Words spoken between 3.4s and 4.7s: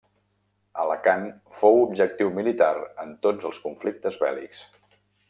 els conflictes bèl·lics.